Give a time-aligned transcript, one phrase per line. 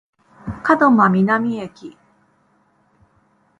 [0.65, 1.95] 門真南駅